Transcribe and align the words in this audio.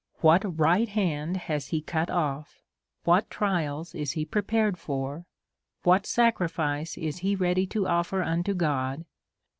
what 0.21 0.57
right 0.57 0.89
hand 0.89 1.37
has 1.37 1.67
he 1.67 1.79
cut 1.79 2.09
off? 2.09 2.63
what 3.03 3.29
trials 3.29 3.93
is 3.93 4.13
he 4.13 4.25
prepared 4.25 4.75
for? 4.75 5.27
what 5.83 6.07
sacrifice 6.07 6.97
is 6.97 7.19
he 7.19 7.35
ready 7.35 7.67
to 7.67 7.85
offer 7.85 8.23
unto 8.23 8.55
God 8.55 9.05